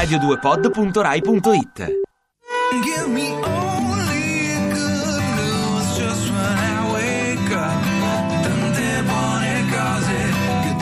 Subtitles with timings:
[0.00, 1.76] radio2pod.rai.it
[2.84, 4.28] Give me only
[4.72, 6.40] good news just when I
[6.94, 7.82] wake up.
[8.44, 10.18] Tante buone cose,
[10.64, 10.80] good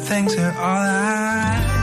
[0.00, 1.77] things are all I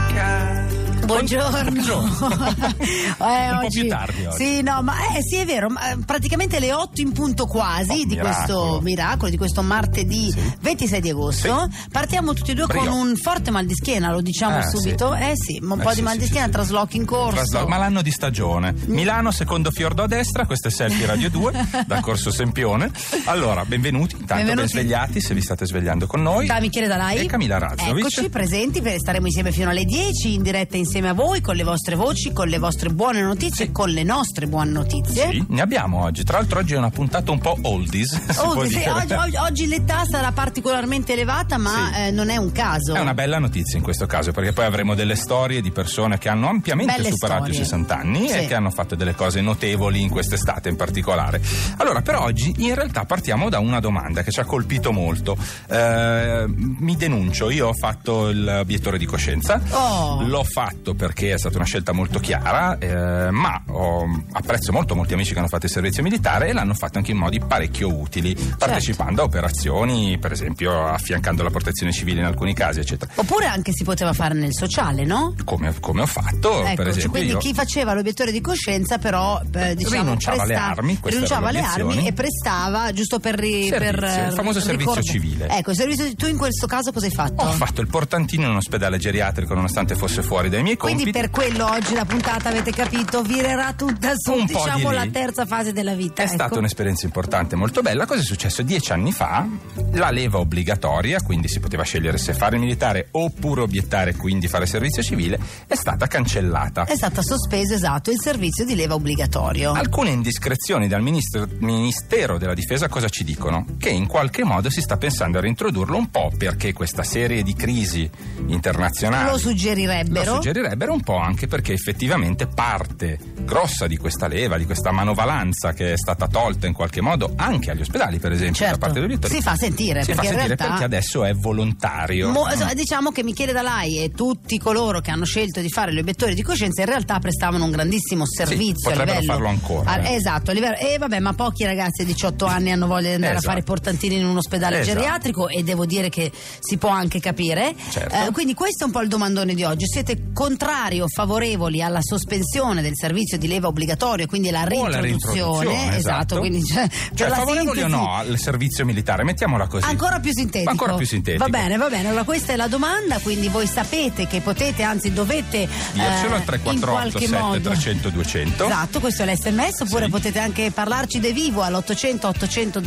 [1.06, 1.14] got.
[1.16, 1.68] Buongiorno.
[3.18, 4.36] eh, Un po' più tardi oggi.
[4.36, 7.92] Sì, no, ma eh, sì, è vero, ma, eh, praticamente le 8 in punto quasi
[7.92, 8.34] Oh, di miracolo.
[8.34, 11.68] questo miracolo, di questo martedì 26 di agosto.
[11.90, 12.80] Partiamo tutti e due Brio.
[12.84, 14.76] con un forte mal di schiena, lo diciamo Eh, sì.
[14.76, 15.14] subito.
[15.14, 16.52] Eh sì, un Eh, po' sì, di mal sì, di sì, schiena, sì.
[16.52, 17.34] trasloco in corso.
[17.36, 18.74] Traslo- ma l'anno di stagione.
[18.86, 22.90] Milano, secondo fiordo a destra, questo è Selfie Radio 2 da Corso Sempione.
[23.24, 24.72] Allora, benvenuti, intanto ben Benvenuti.
[24.72, 26.46] svegliati se vi state svegliando con noi.
[26.46, 27.98] Da Michele Dalai E Camilla Razzovic.
[28.06, 31.62] Eccoci presenti, per- staremo insieme fino alle 10 in diretta insieme a voi con le
[31.64, 35.30] vostre voci, con le vostre buone notizie, con le nostre buone notizie.
[35.30, 36.24] Sì, ne abbiamo oggi.
[36.24, 40.04] Tra l'altro oggi è una puntata un po' oldies, può sì, oggi, oggi- oggi l'età
[40.08, 42.00] sarà particolarmente elevata, ma Sì.
[42.00, 42.94] eh, non è un caso.
[42.94, 46.28] È una bella notizia in questo caso perché poi avremo delle storie di persone che
[46.28, 47.60] hanno ampiamente Belle superato storie.
[47.60, 48.38] i 60 anni Sì.
[48.38, 51.40] e che hanno fatto delle cose notevoli in quest'estate in particolare.
[51.76, 55.36] Allora, per oggi in realtà partiamo da una domanda che ci ha colpito molto.
[55.68, 59.60] Eh, mi denuncio, io ho fatto l'obiettore di coscienza.
[59.70, 60.22] Oh.
[60.26, 65.14] L'ho fatto perché è stata una scelta molto chiara, eh, ma ho- apprezzo molto molti
[65.14, 68.34] amici che hanno fatto il servizio militare e l'hanno fatto anche in modi parecchio utili,
[68.36, 68.56] Certo.
[68.56, 73.10] partecipando a operazioni, per esempio affiancando la protezione civile in alcuni casi, eccetera.
[73.16, 75.34] Oppure anche si poteva fare nel sociale, no?
[75.44, 77.38] Come, come ho fatto, per Eccoci, esempio, quindi io.
[77.38, 81.60] chi faceva l'obiettore di coscienza però eh, diciamo, Rinunciava alle presta- armi, queste rinunciava alle
[81.60, 85.48] armi e prestava giusto per, ri- Servizio, per il famoso servizio civile.
[85.48, 87.42] Ecco, il servizio tu in questo caso cosa hai fatto?
[87.42, 91.02] Ho fatto il portantino in un ospedale geriatrico nonostante fosse fuori dai miei compiti.
[91.10, 95.06] Quindi per quello oggi la puntata avete capito virerà tutta su Un diciamo di la
[95.10, 96.22] terza fase della vita.
[96.22, 96.34] È ecco.
[96.34, 98.06] stata un'esperienza importante, molto bella.
[98.06, 98.62] Cosa è successo?
[98.62, 99.46] Dieci anni fa
[99.92, 104.66] la leva obbligatoria, quindi si poteva scegliere se fare il militare oppure obiettare, quindi fare
[104.66, 106.84] servizio civile, è stata cancellata.
[106.84, 109.72] È stata sospeso esatto il servizio di leva obbligatorio.
[109.72, 113.64] Alcune indiscrezioni dal ministro- Ministero della Difesa cosa ci dicono?
[113.78, 117.54] Che in qualche modo si sta pensando a reintrodurlo un po' perché questa serie di
[117.54, 118.08] crisi
[118.46, 120.24] internazionali Lo suggerirebbero.
[120.24, 125.72] lo suggerirebbero un po' anche perché effettivamente parte grossa di questa leva, di questa manovalanza
[125.72, 128.72] che è stata tolta in qualche modo anche agli ospedali, per esempio, Certo.
[128.74, 129.34] da parte degli elettori.
[129.34, 132.30] Si fa sentire, Si fa perché in sentire realtà- perché adesso è volontario.
[132.30, 136.34] Mo- diciamo che Michele Dalai e tutti coloro che hanno scelto di fare gli obiettori
[136.34, 140.14] di coscienza in realtà prestavano un grandissimo servizio a potrebbero livello farlo ancora, Ah, eh.
[140.14, 143.32] esatto, a livello e vabbè, ma pochi ragazzi di 18 anni hanno voglia di andare
[143.34, 143.46] Esatto.
[143.46, 144.98] a fare i portantini in un ospedale Esatto.
[144.98, 147.74] geriatrico e devo dire che si può anche capire.
[147.90, 148.14] Certo.
[148.14, 149.84] Eh, quindi questo è un po' il domandone di oggi.
[149.86, 150.54] Siete contrari
[151.02, 155.00] o favorevoli alla sospensione del servizio di leva obbligatorio, quindi la O reintroduzione?
[155.00, 159.22] reintroduzione, esatto, quindi cioè, Cioè, favorevoli o sintesi- no al servizio militare?
[159.24, 159.84] Mettiamola così.
[159.84, 160.70] Ancora più sintetico.
[160.70, 161.44] Ancora più sintetico.
[161.44, 162.08] Va bene, va bene.
[162.08, 166.44] Allora questa è la domanda, quindi voi sapete che potete, anzi dovete Dircelo eh, al
[166.44, 168.64] 348 in qualche 7 modo 300 200.
[168.66, 170.10] Esatto, questo è l'SMS, oppure Sì.
[170.10, 172.80] potete anche parlarci de vivo all'800 800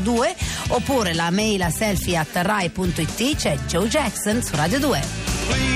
[0.00, 0.34] 002
[0.68, 5.75] oppure la mail a selfie at rai.it c'è Joe Jackson su Radio 2.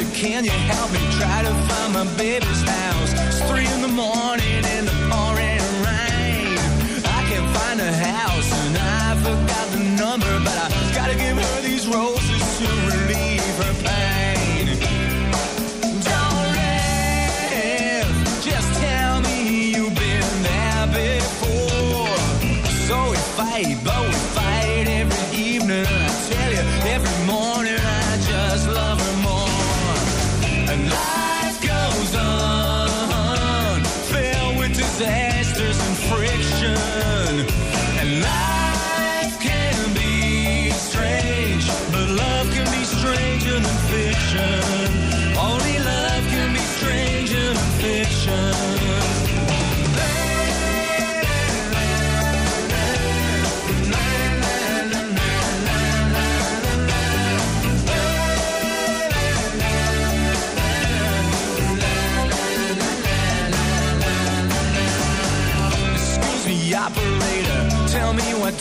[0.00, 3.12] Please, can you help me try to find my baby's house?
[3.28, 6.56] It's three in the morning and the pouring rain.
[7.04, 11.60] I can't find a house and I forgot the number, but I gotta give her
[11.60, 12.19] these roses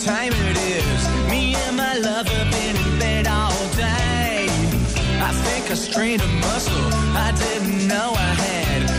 [0.05, 1.29] time it is.
[1.29, 4.47] Me and my lover been in bed all day.
[5.21, 6.89] I think I strained a muscle
[7.27, 8.98] I didn't know I had.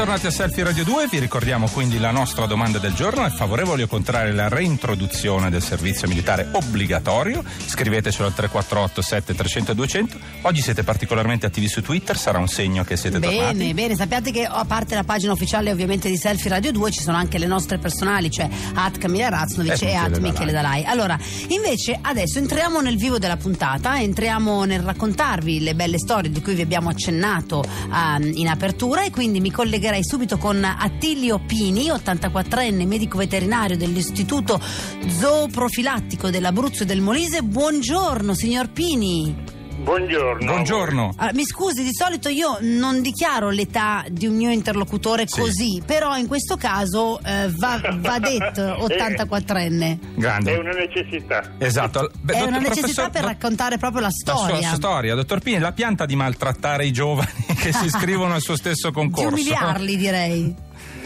[0.00, 3.82] Bentornati a Selfie Radio 2, vi ricordiamo quindi la nostra domanda del giorno, è favorevole
[3.82, 7.44] o contrario alla reintroduzione del servizio militare obbligatorio?
[7.44, 10.18] Scrivetecelo al 348 7300 200.
[10.40, 13.74] Oggi siete particolarmente attivi su Twitter, sarà un segno che siete Bene, tornati.
[13.74, 17.18] bene, sappiate che a parte la pagina ufficiale ovviamente di Selfie Radio 2 ci sono
[17.18, 20.82] anche le nostre personali, cioè at Camilla Raznovic E e at Michele Dalai.
[20.84, 21.18] Allora,
[21.48, 26.54] invece adesso entriamo nel vivo della puntata, entriamo nel raccontarvi le belle storie di cui
[26.54, 29.50] vi abbiamo accennato ehm, in apertura e quindi mi
[29.90, 37.42] collegherei subito con Attilio Pini, 84enne medico veterinario dell'Istituto Zooprofilattico dell'Abruzzo e del Molise.
[37.42, 39.59] Buongiorno signor Pini.
[39.82, 40.44] Buongiorno.
[40.52, 41.14] Buongiorno.
[41.16, 45.40] Ah, mi scusi, di solito io non dichiaro l'età di un mio interlocutore Sì.
[45.40, 49.98] così, però in questo caso eh, va, va detto 84enne.
[50.16, 50.54] Grande.
[50.54, 51.52] È una necessità.
[51.58, 52.10] Esatto.
[52.20, 54.74] Beh, È una necessità professor- per raccontare proprio la La sua storia.
[54.74, 58.88] storia, dottor Pini, la pianta di maltrattare i giovani che si iscrivono al suo stesso
[58.90, 59.28] Di concorso.
[59.28, 60.54] umiliarli, direi.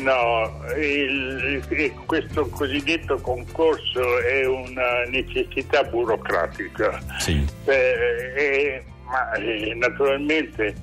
[0.04, 7.00] No, il- il- questo cosiddetto concorso è una necessità burocratica.
[7.18, 7.42] Sì.
[7.64, 10.74] Eh, eh, ma eh, naturalmente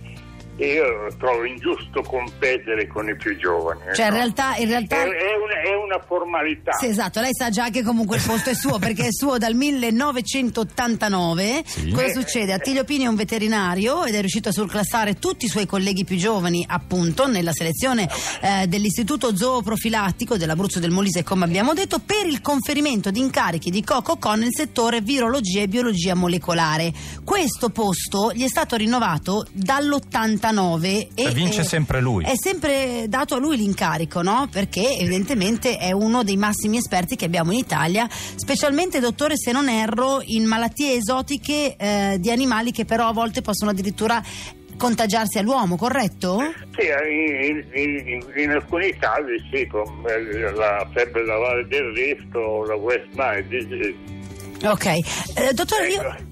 [0.65, 3.81] io trovo ingiusto competere con i più giovani.
[3.93, 4.17] Cioè, in no?
[4.17, 6.73] realtà, in È, realtà è una, è una formalità.
[6.73, 9.55] Sì, esatto, lei sa già che comunque il posto è suo perché è suo dal
[9.55, 11.63] 1989.
[11.65, 11.91] Sì.
[11.91, 12.53] Cosa succede?
[12.53, 16.17] Attilio Pini è un veterinario ed è riuscito a surclassare tutti i suoi colleghi più
[16.17, 18.09] giovani, appunto, nella selezione
[18.41, 23.71] eh, dell'Istituto Zooprofilattico dell'Abruzzo e del Molise, come abbiamo detto, per il conferimento di incarichi
[23.71, 26.91] di Coco nel settore virologia e biologia molecolare.
[27.23, 30.50] Questo posto gli è stato rinnovato dall'89
[31.15, 32.23] e E vince eh, sempre lui.
[32.25, 34.47] È sempre dato a lui l'incarico, no?
[34.51, 39.69] Perché evidentemente è uno dei massimi esperti che abbiamo in Italia, specialmente, dottore, se non
[39.69, 44.21] erro, in malattie esotiche eh, di animali che però a volte possono addirittura
[44.77, 46.39] contagiarsi all'uomo, corretto?
[46.75, 52.33] Sì, in, in- in- in alcuni casi sì, come la febbre da Valle del Rift
[52.35, 53.95] o la West Nile.
[54.63, 54.85] Ok.
[54.85, 56.29] Eh, dottore, io...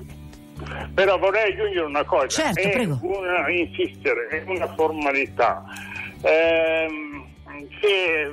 [0.94, 3.00] Però vorrei aggiungere una cosa, Certo, è prego.
[3.02, 5.64] una, insistere, è una formalità
[6.22, 7.26] ehm,
[7.80, 8.32] che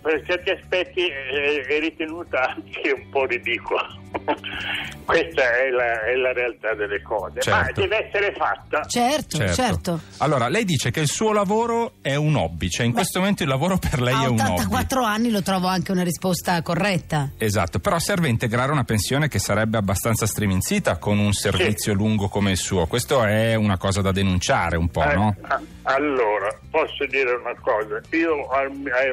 [0.00, 3.86] per certi aspetti è, ritenuta anche un po' ridicola.
[5.04, 7.58] Questa è la, è la realtà delle cose, Certo.
[7.80, 8.84] ma deve essere fatta.
[8.86, 10.00] Certo, certo.
[10.18, 13.48] Allora, lei dice che il suo lavoro è un hobby, cioè in questo momento il
[13.48, 14.52] lavoro per lei A è un hobby.
[14.52, 17.32] 84 anni lo trovo anche una risposta corretta.
[17.36, 22.52] Esatto, però serve integrare una pensione che sarebbe abbastanza striminzita con un servizio lungo come
[22.52, 22.86] il suo.
[22.86, 25.36] Questo è una cosa da denunciare un po', Eh, no?
[25.42, 28.70] a- allora, posso dire una cosa, io ai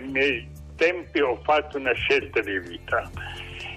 [0.10, 0.48] miei
[0.82, 3.08] tempi ho fatto una scelta di vita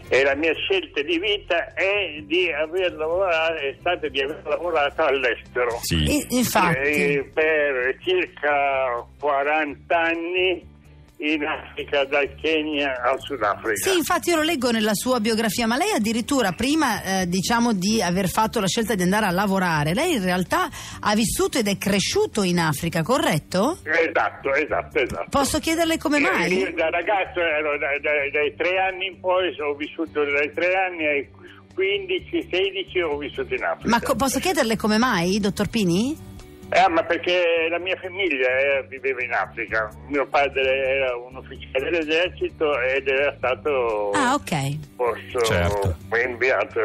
[0.09, 5.03] e la mia scelta di vita è di aver lavorato, è stata di aver lavorato
[5.03, 5.79] all'estero.
[5.83, 6.25] Sì.
[6.31, 6.79] Infatti.
[6.79, 10.73] Eh, per circa 40 anni
[11.19, 13.89] in Africa, dal Kenya al Sudafrica.
[13.91, 18.03] Sì, infatti io lo leggo nella sua biografia, ma lei addirittura prima eh, diciamo di
[18.03, 20.69] aver fatto la scelta di andare a lavorare, lei in realtà
[21.01, 23.79] ha vissuto ed è cresciuto in Africa, corretto?
[23.85, 25.27] Esatto, esatto, esatto.
[25.31, 26.59] Posso chiederle come Io- mai?
[26.59, 30.75] Io da ragazzo ero da- da- dai tre anni in poi, ho vissuto dai tre
[30.75, 31.29] anni ai
[31.75, 33.89] 15-16 ho vissuto in Africa.
[33.89, 36.33] Ma co- posso chiederle come mai, dottor Pini?
[36.71, 39.89] Eh, ma perché la mia famiglia eh, viveva in Africa.
[40.09, 45.97] Mio padre era un ufficiale dell'esercito ed era stato Ah, ok, posto, Certo.
[46.25, 46.79] inviato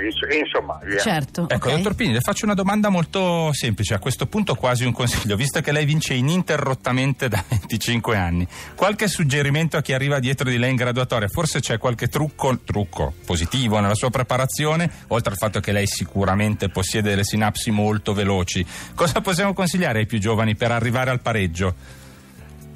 [0.00, 0.98] in, in Somalia.
[0.98, 1.46] certo.
[1.48, 1.76] Ecco, ok.
[1.76, 5.60] dottor Pini, le faccio una domanda molto semplice, a questo punto quasi un consiglio, visto
[5.60, 8.46] che lei vince ininterrottamente da 25 anni.
[8.74, 11.28] Qualche suggerimento a chi arriva dietro di lei in graduatoria?
[11.28, 16.68] Forse c'è qualche trucco, trucco positivo nella sua preparazione, oltre al fatto che lei sicuramente
[16.70, 18.64] possiede delle sinapsi molto veloci.
[18.94, 21.74] Cosa possiamo consigliare ai più giovani per arrivare al pareggio?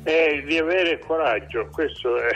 [0.03, 2.31] Eh, di avere coraggio, questo è,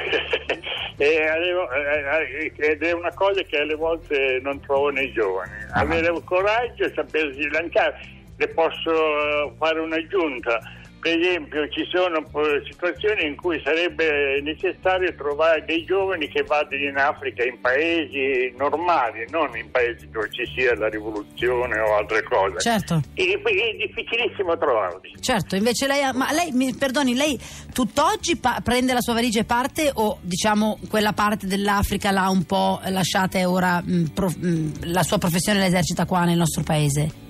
[0.98, 5.50] ed è una cosa che alle volte non trovo nei giovani.
[5.70, 5.80] Ah.
[5.80, 7.98] Avere coraggio e sapersi lanciare.
[8.36, 10.60] Le posso eh, fare un'aggiunta.
[11.02, 12.24] Per esempio ci sono
[12.64, 19.26] situazioni in cui sarebbe necessario trovare dei giovani che vadano in Africa in paesi normali,
[19.30, 22.60] non in paesi dove ci sia la rivoluzione o altre cose.
[22.60, 23.02] Certo.
[23.14, 25.12] E è difficilissimo trovarli.
[25.18, 27.36] Certo, invece lei, ma lei, mi perdoni, lei
[27.74, 32.44] tutt'oggi pa- prende la sua valigia e parte o diciamo quella parte dell'Africa l'ha un
[32.44, 37.21] po' lasciata e ora mh, pro- mh, la sua professione l'esercita qua nel nostro paese?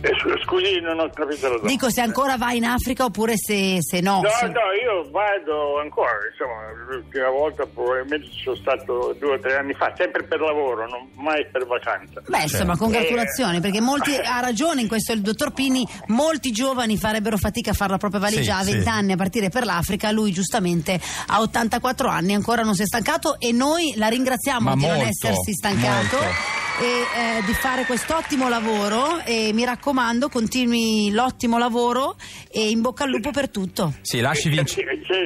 [0.00, 0.10] Eh,
[0.44, 1.66] Scusi, non ho capito la domanda.
[1.68, 4.20] Dico se ancora va in Africa oppure se, se no.
[4.22, 9.56] No, se- no, io vado ancora, insomma, l'ultima volta probabilmente sono stato due o tre
[9.56, 12.20] anni fa, sempre per lavoro, non mai per vacanza.
[12.26, 12.84] Beh, insomma, Certo.
[12.84, 17.74] congratulazioni, perché molti, ha ragione in questo il dottor Pini, molti giovani farebbero fatica a
[17.74, 18.72] fare la propria valigia Sì, a sì.
[18.74, 22.86] 20 anni a partire per l'Africa, lui giustamente a 84 anni ancora non si è
[22.86, 26.16] stancato e noi la ringraziamo Ma di non molto, essersi stancato.
[26.16, 26.66] molto.
[26.80, 32.14] E eh, di fare quest'ottimo lavoro e mi raccomando continui l'ottimo lavoro
[32.52, 34.86] e in bocca al lupo per tutto Sì, lasci vincere.
[35.04, 35.24] Cerco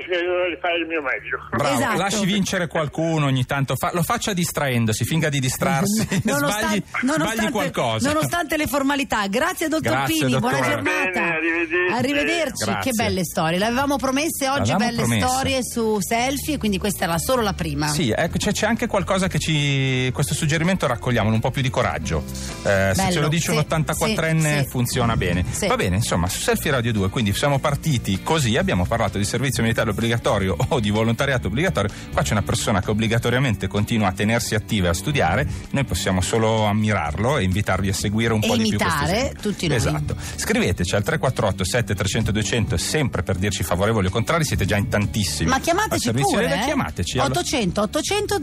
[0.48, 1.38] di fare il mio meglio.
[1.50, 1.98] Bravo, Esatto.
[1.98, 8.10] lasci vincere qualcuno ogni tanto, fa- lo faccia distraendosi, finga di distrarsi, sbagli, sbagli qualcosa.
[8.10, 9.26] nonostante le formalità.
[9.26, 10.74] Grazie dottor Grazie, Pini, buona dottore.
[10.74, 11.10] giornata.
[11.10, 11.92] Bene, arrivederci.
[11.92, 12.90] Arrivederci, Grazie.
[12.92, 13.58] che belle storie.
[13.58, 15.26] Le avevamo promesse oggi L'avevamo belle promesse.
[15.26, 17.88] storie su selfie, quindi questa era solo la prima.
[17.88, 20.10] Sì, ecco, c'è, c'è anche qualcosa che ci.
[20.14, 22.24] Questo suggerimento raccogliamolo, un po' più di coraggio.
[22.62, 24.68] Eh, se ce lo dice sì, un 84enne sì, sì.
[24.70, 25.44] funziona bene.
[25.50, 25.66] Sì.
[25.66, 29.62] Va bene, insomma, su Selfie Radio 2, quindi siamo partiti così, abbiamo parlato di servizio
[29.62, 31.90] militare obbligatorio o di volontariato obbligatorio.
[32.12, 36.20] Qua c'è una persona che obbligatoriamente continua a tenersi attiva e a studiare, noi possiamo
[36.22, 39.76] solo ammirarlo e invitarvi a seguire un E po' di più questo tutti noi.
[39.76, 40.16] Esatto.
[40.36, 45.48] Scriveteci al 348 7300 200 sempre per dirci favorevoli o contrari, siete già in tantissimi.
[45.50, 46.60] Ma chiamateci pure.
[46.60, 46.64] eh?
[46.64, 47.18] Chiamateci.
[47.18, 48.38] allo- 800 800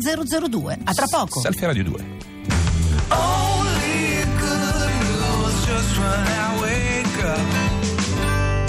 [0.50, 0.78] 002.
[0.84, 1.40] A tra poco.
[1.40, 2.39] Selfie Radio 2.